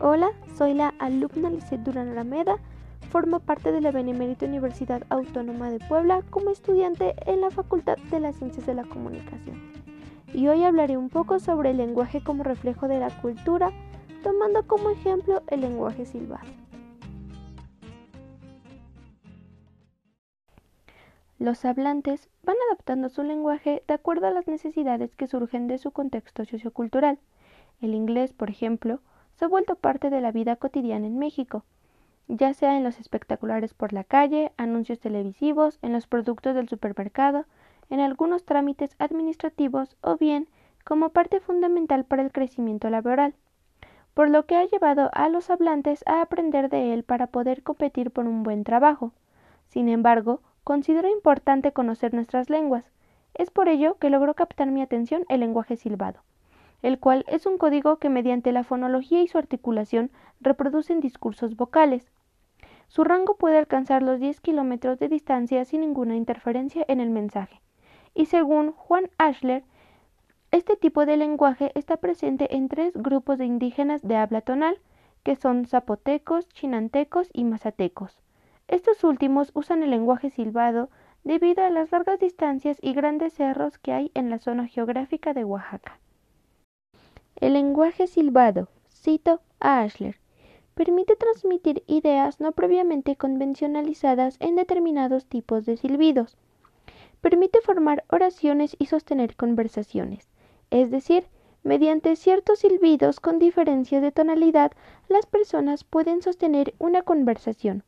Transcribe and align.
Hola, 0.00 0.30
soy 0.56 0.74
la 0.74 0.88
alumna 0.98 1.50
Lisset 1.50 1.80
Durán 1.80 2.08
Arameda, 2.08 2.56
formo 3.10 3.40
parte 3.40 3.70
de 3.70 3.80
la 3.80 3.92
Benemérita 3.92 4.46
Universidad 4.46 5.02
Autónoma 5.10 5.70
de 5.70 5.78
Puebla 5.78 6.22
como 6.30 6.50
estudiante 6.50 7.14
en 7.26 7.40
la 7.40 7.50
Facultad 7.50 7.98
de 8.10 8.18
las 8.18 8.36
Ciencias 8.36 8.66
de 8.66 8.74
la 8.74 8.84
Comunicación. 8.84 9.60
Y 10.32 10.48
hoy 10.48 10.64
hablaré 10.64 10.96
un 10.96 11.08
poco 11.08 11.38
sobre 11.38 11.70
el 11.70 11.76
lenguaje 11.76 12.24
como 12.24 12.42
reflejo 12.42 12.88
de 12.88 12.98
la 12.98 13.10
cultura, 13.20 13.70
tomando 14.24 14.66
como 14.66 14.90
ejemplo 14.90 15.42
el 15.48 15.60
lenguaje 15.60 16.06
silbado. 16.06 16.48
Los 21.38 21.64
hablantes 21.64 22.28
van 22.44 22.56
adaptando 22.68 23.08
su 23.08 23.22
lenguaje 23.22 23.82
de 23.86 23.94
acuerdo 23.94 24.26
a 24.26 24.30
las 24.30 24.48
necesidades 24.48 25.14
que 25.14 25.26
surgen 25.26 25.68
de 25.68 25.78
su 25.78 25.90
contexto 25.90 26.44
sociocultural. 26.44 27.18
El 27.80 27.94
inglés, 27.94 28.32
por 28.32 28.48
ejemplo, 28.48 29.00
se 29.42 29.46
ha 29.46 29.48
vuelto 29.48 29.74
parte 29.74 30.08
de 30.08 30.20
la 30.20 30.30
vida 30.30 30.54
cotidiana 30.54 31.04
en 31.04 31.18
México, 31.18 31.64
ya 32.28 32.54
sea 32.54 32.76
en 32.76 32.84
los 32.84 33.00
espectaculares 33.00 33.74
por 33.74 33.92
la 33.92 34.04
calle, 34.04 34.52
anuncios 34.56 35.00
televisivos, 35.00 35.80
en 35.82 35.92
los 35.92 36.06
productos 36.06 36.54
del 36.54 36.68
supermercado, 36.68 37.44
en 37.90 37.98
algunos 37.98 38.44
trámites 38.44 38.94
administrativos 39.00 39.96
o 40.00 40.16
bien 40.16 40.46
como 40.84 41.08
parte 41.08 41.40
fundamental 41.40 42.04
para 42.04 42.22
el 42.22 42.30
crecimiento 42.30 42.88
laboral, 42.88 43.34
por 44.14 44.30
lo 44.30 44.46
que 44.46 44.54
ha 44.54 44.64
llevado 44.64 45.10
a 45.12 45.28
los 45.28 45.50
hablantes 45.50 46.04
a 46.06 46.22
aprender 46.22 46.68
de 46.68 46.94
él 46.94 47.02
para 47.02 47.26
poder 47.26 47.64
competir 47.64 48.12
por 48.12 48.26
un 48.26 48.44
buen 48.44 48.62
trabajo. 48.62 49.10
Sin 49.66 49.88
embargo, 49.88 50.40
considero 50.62 51.08
importante 51.10 51.72
conocer 51.72 52.14
nuestras 52.14 52.48
lenguas. 52.48 52.92
Es 53.34 53.50
por 53.50 53.68
ello 53.68 53.96
que 53.98 54.08
logró 54.08 54.34
captar 54.34 54.70
mi 54.70 54.82
atención 54.82 55.24
el 55.28 55.40
lenguaje 55.40 55.76
silbado 55.76 56.20
el 56.82 56.98
cual 56.98 57.24
es 57.28 57.46
un 57.46 57.58
código 57.58 57.96
que 57.96 58.10
mediante 58.10 58.52
la 58.52 58.64
fonología 58.64 59.22
y 59.22 59.28
su 59.28 59.38
articulación 59.38 60.10
reproducen 60.40 61.00
discursos 61.00 61.56
vocales. 61.56 62.12
Su 62.88 63.04
rango 63.04 63.36
puede 63.36 63.56
alcanzar 63.56 64.02
los 64.02 64.20
10 64.20 64.40
kilómetros 64.40 64.98
de 64.98 65.08
distancia 65.08 65.64
sin 65.64 65.80
ninguna 65.80 66.16
interferencia 66.16 66.84
en 66.88 67.00
el 67.00 67.10
mensaje. 67.10 67.62
Y 68.14 68.26
según 68.26 68.72
Juan 68.72 69.08
Ashler, 69.16 69.64
este 70.50 70.76
tipo 70.76 71.06
de 71.06 71.16
lenguaje 71.16 71.72
está 71.74 71.96
presente 71.96 72.54
en 72.54 72.68
tres 72.68 72.92
grupos 72.94 73.38
de 73.38 73.46
indígenas 73.46 74.02
de 74.02 74.16
habla 74.16 74.42
tonal, 74.42 74.76
que 75.22 75.36
son 75.36 75.64
zapotecos, 75.64 76.48
chinantecos 76.48 77.30
y 77.32 77.44
mazatecos. 77.44 78.20
Estos 78.68 79.02
últimos 79.04 79.50
usan 79.54 79.82
el 79.82 79.90
lenguaje 79.90 80.28
silbado 80.28 80.90
debido 81.24 81.64
a 81.64 81.70
las 81.70 81.92
largas 81.92 82.18
distancias 82.18 82.76
y 82.82 82.92
grandes 82.92 83.32
cerros 83.32 83.78
que 83.78 83.92
hay 83.92 84.10
en 84.14 84.28
la 84.28 84.38
zona 84.38 84.66
geográfica 84.66 85.32
de 85.32 85.44
Oaxaca. 85.44 85.98
El 87.42 87.54
lenguaje 87.54 88.06
silbado, 88.06 88.68
cito 88.88 89.40
a 89.58 89.80
Ashler, 89.80 90.20
permite 90.74 91.16
transmitir 91.16 91.82
ideas 91.88 92.38
no 92.38 92.52
previamente 92.52 93.16
convencionalizadas 93.16 94.36
en 94.38 94.54
determinados 94.54 95.26
tipos 95.26 95.66
de 95.66 95.76
silbidos. 95.76 96.36
Permite 97.20 97.60
formar 97.60 98.04
oraciones 98.10 98.76
y 98.78 98.86
sostener 98.86 99.34
conversaciones, 99.34 100.28
es 100.70 100.92
decir, 100.92 101.26
mediante 101.64 102.14
ciertos 102.14 102.60
silbidos 102.60 103.18
con 103.18 103.40
diferencias 103.40 104.02
de 104.02 104.12
tonalidad, 104.12 104.70
las 105.08 105.26
personas 105.26 105.82
pueden 105.82 106.22
sostener 106.22 106.74
una 106.78 107.02
conversación. 107.02 107.82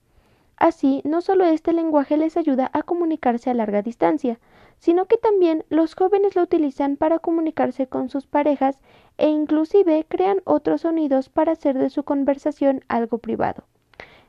Así, 0.57 1.01
no 1.05 1.21
solo 1.21 1.45
este 1.45 1.73
lenguaje 1.73 2.17
les 2.17 2.37
ayuda 2.37 2.71
a 2.73 2.83
comunicarse 2.83 3.51
a 3.51 3.55
larga 3.55 3.83
distancia, 3.83 4.41
sino 4.85 5.07
que 5.07 5.17
también 5.17 5.65
los 5.71 5.95
jóvenes 5.95 6.37
lo 6.37 6.43
utilizan 6.43 6.99
para 6.99 7.19
comunicarse 7.19 7.87
con 7.87 8.11
sus 8.11 8.27
parejas 8.27 8.79
e 9.17 9.31
inclusive 9.31 10.05
crean 10.07 10.43
otros 10.45 10.83
sonidos 10.83 11.31
para 11.31 11.53
hacer 11.53 11.79
de 11.79 11.89
su 11.89 12.03
conversación 12.03 12.85
algo 12.89 13.17
privado. 13.17 13.65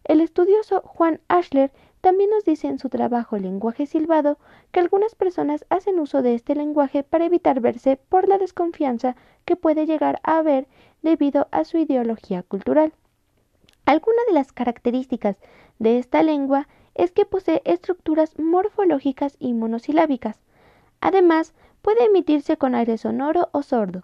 El 0.06 0.22
estudioso 0.22 0.80
Juan 0.80 1.20
Ashler 1.28 1.74
también 2.00 2.30
nos 2.30 2.46
dice 2.46 2.68
en 2.70 2.80
su 2.80 2.88
trabajo 2.88 3.38
Lenguaje 3.38 3.86
silbado 3.86 4.38
que 4.72 4.80
algunas 4.80 5.14
personas 5.14 5.66
hacen 5.70 6.00
uso 6.00 6.22
de 6.22 6.36
este 6.36 6.56
lenguaje 6.56 7.04
para 7.04 7.26
evitar 7.26 7.60
verse 7.60 7.98
por 7.98 8.30
la 8.30 8.38
desconfianza 8.38 9.18
que 9.44 9.58
puede 9.58 9.86
llegar 9.86 10.22
a 10.24 10.38
haber 10.38 10.68
debido 11.02 11.50
a 11.52 11.66
su 11.66 11.80
ideología 11.80 12.44
cultural. 12.44 12.94
Algunas 13.86 14.26
de 14.28 14.34
las 14.34 14.54
características 14.54 15.36
de 15.80 15.98
esta 15.98 16.24
lengua 16.24 16.70
es 16.94 17.12
que 17.12 17.26
posee 17.26 17.62
estructuras 17.66 18.40
morfológicas 18.40 19.36
y 19.38 19.52
monosilábicas. 19.52 20.45
Además, 21.02 21.54
puede 21.82 22.06
emitirse 22.06 22.58
con 22.58 22.76
aire 22.76 22.98
sonoro 22.98 23.50
o 23.52 23.62
sordo, 23.62 24.04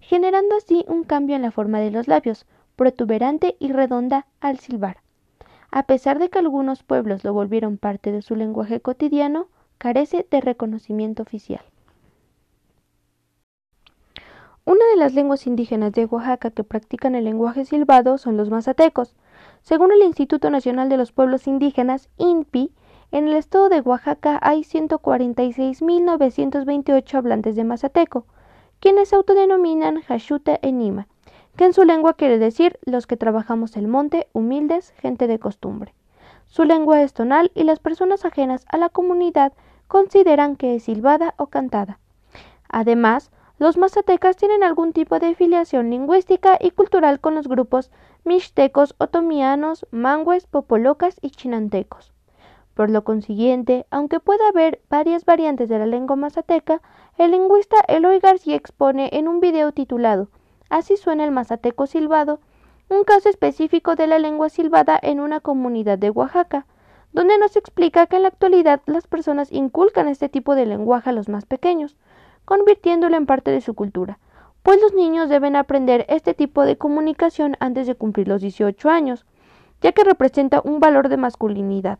generando 0.00 0.56
así 0.56 0.84
un 0.88 1.04
cambio 1.04 1.36
en 1.36 1.42
la 1.42 1.50
forma 1.50 1.80
de 1.80 1.90
los 1.90 2.08
labios, 2.08 2.46
protuberante 2.76 3.56
y 3.58 3.72
redonda 3.72 4.26
al 4.40 4.58
silbar. 4.58 4.98
A 5.70 5.84
pesar 5.84 6.18
de 6.18 6.28
que 6.28 6.38
algunos 6.38 6.82
pueblos 6.82 7.24
lo 7.24 7.32
volvieron 7.32 7.78
parte 7.78 8.12
de 8.12 8.22
su 8.22 8.36
lenguaje 8.36 8.80
cotidiano, 8.80 9.46
carece 9.78 10.26
de 10.30 10.40
reconocimiento 10.40 11.22
oficial. 11.22 11.64
Una 14.64 14.84
de 14.90 14.96
las 14.96 15.14
lenguas 15.14 15.46
indígenas 15.48 15.92
de 15.92 16.04
Oaxaca 16.04 16.50
que 16.50 16.62
practican 16.62 17.16
el 17.16 17.24
lenguaje 17.24 17.64
silbado 17.64 18.16
son 18.16 18.36
los 18.36 18.48
mazatecos, 18.48 19.16
según 19.62 19.90
el 19.90 20.02
Instituto 20.02 20.50
Nacional 20.50 20.88
de 20.88 20.98
los 20.98 21.10
Pueblos 21.10 21.48
Indígenas, 21.48 22.08
INPI, 22.16 22.70
en 23.12 23.28
el 23.28 23.34
estado 23.34 23.68
de 23.68 23.82
Oaxaca 23.82 24.38
hay 24.40 24.62
146.928 24.62 27.14
hablantes 27.14 27.54
de 27.56 27.64
mazateco, 27.64 28.24
quienes 28.80 29.10
se 29.10 29.16
autodenominan 29.16 30.00
Hashuta 30.08 30.58
Enima, 30.62 31.08
que 31.56 31.66
en 31.66 31.74
su 31.74 31.84
lengua 31.84 32.14
quiere 32.14 32.38
decir 32.38 32.78
los 32.86 33.06
que 33.06 33.18
trabajamos 33.18 33.76
el 33.76 33.86
monte, 33.86 34.28
humildes, 34.32 34.94
gente 34.96 35.26
de 35.26 35.38
costumbre. 35.38 35.92
Su 36.46 36.64
lengua 36.64 37.02
es 37.02 37.12
tonal 37.12 37.52
y 37.54 37.64
las 37.64 37.80
personas 37.80 38.24
ajenas 38.24 38.64
a 38.68 38.78
la 38.78 38.88
comunidad 38.88 39.52
consideran 39.88 40.56
que 40.56 40.74
es 40.74 40.84
silbada 40.84 41.34
o 41.36 41.48
cantada. 41.48 41.98
Además, 42.70 43.30
los 43.58 43.76
mazatecas 43.76 44.38
tienen 44.38 44.62
algún 44.62 44.94
tipo 44.94 45.18
de 45.18 45.34
filiación 45.34 45.90
lingüística 45.90 46.56
y 46.58 46.70
cultural 46.70 47.20
con 47.20 47.34
los 47.34 47.46
grupos 47.46 47.90
mixtecos, 48.24 48.94
otomianos, 48.96 49.86
mangues, 49.90 50.46
popolocas 50.46 51.18
y 51.20 51.28
chinantecos. 51.30 52.14
Por 52.74 52.88
lo 52.88 53.04
consiguiente, 53.04 53.86
aunque 53.90 54.20
pueda 54.20 54.48
haber 54.48 54.80
varias 54.88 55.24
variantes 55.24 55.68
de 55.68 55.78
la 55.78 55.86
lengua 55.86 56.16
mazateca, 56.16 56.80
el 57.18 57.32
lingüista 57.32 57.76
Eloy 57.86 58.18
García 58.18 58.56
expone 58.56 59.10
en 59.12 59.28
un 59.28 59.40
video 59.40 59.72
titulado 59.72 60.28
Así 60.70 60.96
suena 60.96 61.24
el 61.24 61.32
mazateco 61.32 61.86
silbado, 61.86 62.40
un 62.88 63.04
caso 63.04 63.28
específico 63.28 63.94
de 63.94 64.06
la 64.06 64.18
lengua 64.18 64.48
silbada 64.48 64.98
en 65.02 65.20
una 65.20 65.40
comunidad 65.40 65.98
de 65.98 66.08
Oaxaca, 66.08 66.66
donde 67.12 67.36
nos 67.36 67.56
explica 67.56 68.06
que 68.06 68.16
en 68.16 68.22
la 68.22 68.28
actualidad 68.28 68.80
las 68.86 69.06
personas 69.06 69.52
inculcan 69.52 70.08
este 70.08 70.30
tipo 70.30 70.54
de 70.54 70.64
lenguaje 70.64 71.10
a 71.10 71.12
los 71.12 71.28
más 71.28 71.44
pequeños, 71.44 71.96
convirtiéndolo 72.46 73.16
en 73.16 73.26
parte 73.26 73.50
de 73.50 73.60
su 73.60 73.74
cultura, 73.74 74.18
pues 74.62 74.80
los 74.80 74.94
niños 74.94 75.28
deben 75.28 75.56
aprender 75.56 76.06
este 76.08 76.32
tipo 76.32 76.64
de 76.64 76.78
comunicación 76.78 77.56
antes 77.60 77.86
de 77.86 77.94
cumplir 77.94 78.28
los 78.28 78.40
18 78.40 78.88
años, 78.88 79.26
ya 79.82 79.92
que 79.92 80.04
representa 80.04 80.62
un 80.64 80.80
valor 80.80 81.08
de 81.10 81.18
masculinidad. 81.18 81.98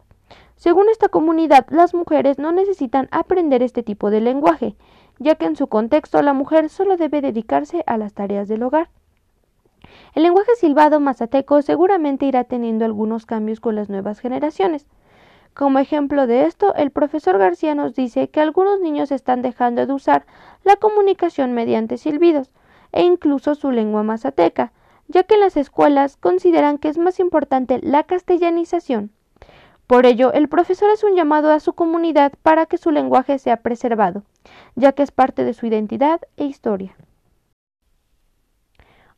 Según 0.62 0.88
esta 0.88 1.08
comunidad, 1.08 1.66
las 1.70 1.92
mujeres 1.92 2.38
no 2.38 2.52
necesitan 2.52 3.08
aprender 3.10 3.64
este 3.64 3.82
tipo 3.82 4.10
de 4.10 4.20
lenguaje, 4.20 4.76
ya 5.18 5.34
que 5.34 5.46
en 5.46 5.56
su 5.56 5.66
contexto 5.66 6.22
la 6.22 6.34
mujer 6.34 6.68
solo 6.68 6.96
debe 6.96 7.20
dedicarse 7.20 7.82
a 7.84 7.98
las 7.98 8.14
tareas 8.14 8.46
del 8.46 8.62
hogar. 8.62 8.88
El 10.14 10.22
lenguaje 10.22 10.54
silbado 10.54 11.00
mazateco 11.00 11.62
seguramente 11.62 12.26
irá 12.26 12.44
teniendo 12.44 12.84
algunos 12.84 13.26
cambios 13.26 13.58
con 13.58 13.74
las 13.74 13.88
nuevas 13.88 14.20
generaciones, 14.20 14.86
como 15.52 15.80
ejemplo 15.80 16.28
de 16.28 16.46
esto, 16.46 16.76
el 16.76 16.92
profesor 16.92 17.38
García 17.38 17.74
nos 17.74 17.96
dice 17.96 18.30
que 18.30 18.40
algunos 18.40 18.78
niños 18.78 19.10
están 19.10 19.42
dejando 19.42 19.84
de 19.84 19.92
usar 19.92 20.26
la 20.62 20.76
comunicación 20.76 21.54
mediante 21.54 21.98
silbidos 21.98 22.52
e 22.92 23.02
incluso 23.02 23.56
su 23.56 23.72
lengua 23.72 24.04
mazateca, 24.04 24.70
ya 25.08 25.24
que 25.24 25.34
en 25.34 25.40
las 25.40 25.56
escuelas 25.56 26.16
consideran 26.16 26.78
que 26.78 26.86
es 26.86 26.98
más 26.98 27.18
importante 27.18 27.80
la 27.82 28.04
castellanización. 28.04 29.10
Por 29.86 30.06
ello, 30.06 30.32
el 30.32 30.48
profesor 30.48 30.90
es 30.90 31.04
un 31.04 31.14
llamado 31.14 31.52
a 31.52 31.60
su 31.60 31.74
comunidad 31.74 32.32
para 32.42 32.66
que 32.66 32.78
su 32.78 32.90
lenguaje 32.90 33.38
sea 33.38 33.58
preservado, 33.58 34.22
ya 34.74 34.92
que 34.92 35.02
es 35.02 35.10
parte 35.10 35.44
de 35.44 35.54
su 35.54 35.66
identidad 35.66 36.20
e 36.36 36.44
historia. 36.44 36.96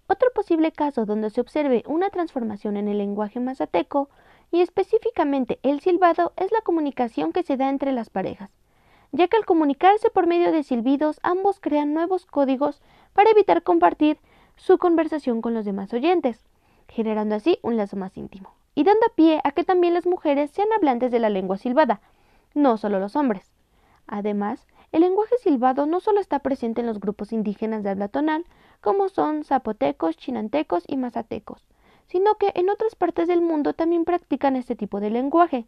Otro 0.07 0.29
posible 0.35 0.73
caso 0.73 1.07
donde 1.07 1.31
se 1.31 1.41
observe 1.41 1.83
una 1.87 2.11
transformación 2.11 2.77
en 2.77 2.89
el 2.89 2.99
lenguaje 2.99 3.41
mazateco 3.41 4.11
y 4.51 4.61
específicamente 4.61 5.59
el 5.63 5.81
silbado 5.81 6.33
es 6.37 6.53
la 6.53 6.61
comunicación 6.61 7.33
que 7.33 7.43
se 7.43 7.57
da 7.57 7.71
entre 7.71 7.93
las 7.93 8.11
parejas, 8.11 8.51
ya 9.13 9.29
que 9.29 9.37
al 9.37 9.47
comunicarse 9.47 10.11
por 10.11 10.27
medio 10.27 10.53
de 10.53 10.63
silbidos 10.63 11.21
ambos 11.23 11.59
crean 11.59 11.95
nuevos 11.95 12.27
códigos 12.27 12.83
para 13.15 13.31
evitar 13.31 13.63
compartir 13.63 14.19
su 14.57 14.77
conversación 14.79 15.41
con 15.41 15.55
los 15.55 15.65
demás 15.65 15.93
oyentes, 15.95 16.45
generando 16.89 17.35
así 17.35 17.59
un 17.63 17.77
lazo 17.77 17.97
más 17.97 18.17
íntimo, 18.17 18.55
y 18.75 18.85
dando 18.85 19.07
pie 19.15 19.41
a 19.45 19.53
que 19.53 19.65
también 19.65 19.95
las 19.95 20.07
mujeres 20.07 20.51
sean 20.51 20.69
hablantes 20.77 21.11
de 21.11 21.19
la 21.19 21.31
lengua 21.31 21.57
silbada, 21.57 22.01
no 22.55 22.77
solo 22.77 22.99
los 23.01 23.17
hombres. 23.17 23.53
Además, 24.07 24.67
el 24.93 25.01
lenguaje 25.01 25.37
silbado 25.39 25.87
no 25.87 26.01
solo 26.01 26.21
está 26.21 26.39
presente 26.39 26.81
en 26.81 26.87
los 26.87 27.01
grupos 27.01 27.33
indígenas 27.33 27.83
de 27.83 27.91
habla 27.91 28.09
tonal, 28.09 28.45
como 28.81 29.09
son 29.09 29.45
zapotecos, 29.45 30.17
chinantecos 30.17 30.85
y 30.87 30.97
mazatecos, 30.97 31.67
sino 32.07 32.37
que 32.37 32.53
en 32.55 32.71
otras 32.71 32.95
partes 32.95 33.29
del 33.29 33.41
mundo 33.41 33.73
también 33.73 34.05
practican 34.05 34.57
este 34.57 34.77
tipo 34.77 35.01
de 35.01 35.11
lenguaje, 35.11 35.67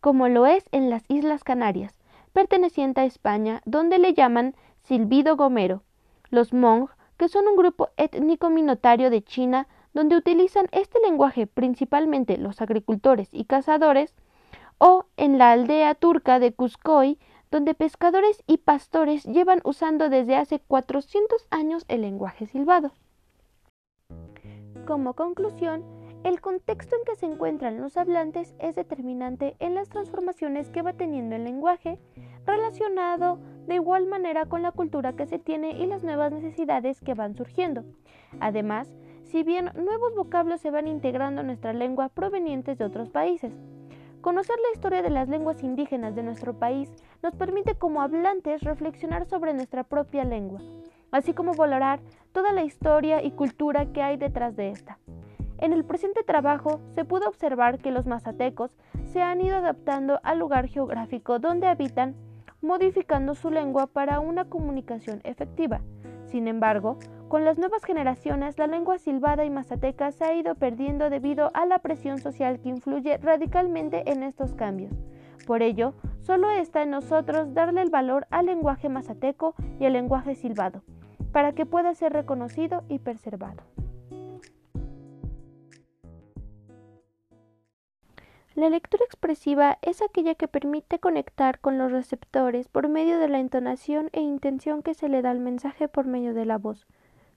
como 0.00 0.28
lo 0.28 0.46
es 0.46 0.64
en 0.72 0.88
las 0.88 1.04
Islas 1.08 1.44
Canarias, 1.44 1.98
perteneciente 2.32 3.00
a 3.00 3.04
España, 3.04 3.60
donde 3.64 3.98
le 3.98 4.14
llaman 4.14 4.54
silbido 4.82 5.36
gomero. 5.36 5.82
Los 6.30 6.52
Hmong, 6.52 6.88
que 7.16 7.28
son 7.28 7.46
un 7.46 7.56
grupo 7.56 7.90
étnico 7.96 8.50
minotario 8.50 9.10
de 9.10 9.22
China, 9.22 9.66
donde 9.94 10.16
utilizan 10.16 10.66
este 10.72 11.00
lenguaje 11.00 11.46
principalmente 11.46 12.36
los 12.36 12.60
agricultores 12.60 13.28
y 13.32 13.44
cazadores, 13.44 14.14
o 14.78 15.06
en 15.16 15.38
la 15.38 15.52
aldea 15.52 15.94
turca 15.94 16.38
de 16.40 16.52
Cuscoy, 16.52 17.18
donde 17.50 17.74
pescadores 17.74 18.42
y 18.46 18.58
pastores 18.58 19.24
llevan 19.24 19.60
usando 19.64 20.10
desde 20.10 20.36
hace 20.36 20.58
400 20.58 21.46
años 21.50 21.84
el 21.88 22.02
lenguaje 22.02 22.46
silbado. 22.46 22.92
Como 24.84 25.14
conclusión, 25.14 25.84
el 26.24 26.40
contexto 26.40 26.96
en 26.96 27.04
que 27.04 27.16
se 27.16 27.26
encuentran 27.26 27.80
los 27.80 27.96
hablantes 27.96 28.54
es 28.58 28.74
determinante 28.74 29.56
en 29.60 29.74
las 29.74 29.88
transformaciones 29.88 30.70
que 30.70 30.82
va 30.82 30.94
teniendo 30.94 31.36
el 31.36 31.44
lenguaje, 31.44 31.98
relacionado 32.44 33.38
de 33.66 33.76
igual 33.76 34.06
manera 34.06 34.46
con 34.46 34.62
la 34.62 34.72
cultura 34.72 35.14
que 35.14 35.26
se 35.26 35.38
tiene 35.38 35.72
y 35.72 35.86
las 35.86 36.02
nuevas 36.02 36.32
necesidades 36.32 37.00
que 37.00 37.14
van 37.14 37.36
surgiendo. 37.36 37.84
Además, 38.40 38.92
si 39.24 39.42
bien 39.42 39.70
nuevos 39.74 40.14
vocablos 40.14 40.60
se 40.60 40.70
van 40.70 40.86
integrando 40.86 41.40
en 41.40 41.48
nuestra 41.48 41.72
lengua 41.72 42.08
provenientes 42.08 42.78
de 42.78 42.84
otros 42.84 43.10
países. 43.10 43.52
Conocer 44.20 44.56
la 44.56 44.74
historia 44.74 45.02
de 45.02 45.10
las 45.10 45.28
lenguas 45.28 45.62
indígenas 45.62 46.14
de 46.14 46.22
nuestro 46.22 46.54
país 46.58 46.90
nos 47.22 47.34
permite 47.34 47.74
como 47.74 48.00
hablantes 48.00 48.62
reflexionar 48.62 49.26
sobre 49.26 49.52
nuestra 49.52 49.84
propia 49.84 50.24
lengua, 50.24 50.60
así 51.10 51.34
como 51.34 51.54
valorar 51.54 52.00
toda 52.32 52.52
la 52.52 52.64
historia 52.64 53.22
y 53.22 53.32
cultura 53.32 53.92
que 53.92 54.02
hay 54.02 54.16
detrás 54.16 54.56
de 54.56 54.70
esta. 54.70 54.98
En 55.58 55.72
el 55.72 55.84
presente 55.84 56.22
trabajo 56.22 56.80
se 56.94 57.04
pudo 57.04 57.28
observar 57.28 57.78
que 57.78 57.90
los 57.90 58.06
mazatecos 58.06 58.76
se 59.12 59.22
han 59.22 59.40
ido 59.40 59.56
adaptando 59.56 60.20
al 60.22 60.38
lugar 60.38 60.68
geográfico 60.68 61.38
donde 61.38 61.66
habitan, 61.66 62.16
modificando 62.60 63.34
su 63.34 63.50
lengua 63.50 63.86
para 63.86 64.20
una 64.20 64.46
comunicación 64.46 65.20
efectiva. 65.24 65.80
Sin 66.34 66.48
embargo, 66.48 66.98
con 67.28 67.44
las 67.44 67.58
nuevas 67.58 67.84
generaciones, 67.84 68.58
la 68.58 68.66
lengua 68.66 68.98
silbada 68.98 69.44
y 69.44 69.50
mazateca 69.50 70.10
se 70.10 70.24
ha 70.24 70.34
ido 70.34 70.56
perdiendo 70.56 71.08
debido 71.08 71.52
a 71.54 71.64
la 71.64 71.78
presión 71.78 72.18
social 72.18 72.58
que 72.58 72.70
influye 72.70 73.18
radicalmente 73.18 74.10
en 74.10 74.24
estos 74.24 74.52
cambios. 74.52 74.92
Por 75.46 75.62
ello, 75.62 75.94
solo 76.18 76.50
está 76.50 76.82
en 76.82 76.90
nosotros 76.90 77.54
darle 77.54 77.82
el 77.82 77.90
valor 77.90 78.26
al 78.30 78.46
lenguaje 78.46 78.88
mazateco 78.88 79.54
y 79.78 79.84
al 79.84 79.92
lenguaje 79.92 80.34
silbado, 80.34 80.82
para 81.30 81.52
que 81.52 81.66
pueda 81.66 81.94
ser 81.94 82.12
reconocido 82.12 82.82
y 82.88 82.98
preservado. 82.98 83.62
La 88.54 88.70
lectura 88.70 89.04
expresiva 89.04 89.78
es 89.82 90.00
aquella 90.00 90.36
que 90.36 90.46
permite 90.46 91.00
conectar 91.00 91.58
con 91.58 91.76
los 91.76 91.90
receptores 91.90 92.68
por 92.68 92.88
medio 92.88 93.18
de 93.18 93.28
la 93.28 93.40
entonación 93.40 94.10
e 94.12 94.20
intención 94.20 94.80
que 94.82 94.94
se 94.94 95.08
le 95.08 95.22
da 95.22 95.32
al 95.32 95.40
mensaje 95.40 95.88
por 95.88 96.06
medio 96.06 96.34
de 96.34 96.44
la 96.44 96.56
voz, 96.56 96.86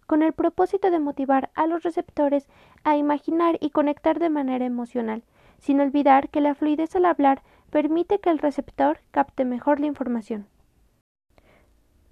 con 0.06 0.22
el 0.22 0.34
propósito 0.34 0.92
de 0.92 1.00
motivar 1.00 1.50
a 1.56 1.66
los 1.66 1.82
receptores 1.82 2.48
a 2.84 2.98
imaginar 2.98 3.58
y 3.62 3.72
conectar 3.72 4.20
de 4.20 4.30
manera 4.30 4.66
emocional, 4.66 5.24
sin 5.58 5.82
olvidar 5.82 6.30
que 6.30 6.40
la 6.40 6.54
fluidez 6.54 6.96
al 6.96 7.06
hablar 7.06 7.42
permite 7.72 8.20
que 8.20 8.30
el 8.30 8.38
receptor 8.38 9.00
capte 9.10 9.44
mejor 9.44 9.80
la 9.80 9.88
información. 9.88 10.46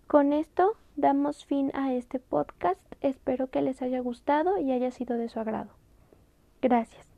Con 0.08 0.34
esto 0.34 0.78
damos 0.96 1.46
fin 1.46 1.70
a 1.76 1.94
este 1.94 2.20
podcast. 2.20 2.82
Espero 3.02 3.52
que 3.52 3.62
les 3.62 3.84
haya 3.84 4.00
gustado 4.00 4.58
y 4.58 4.72
haya 4.72 4.90
sido 4.90 5.16
de 5.16 5.30
su 5.30 5.40
agrado. 5.40 5.70
Gracias. 6.60 7.15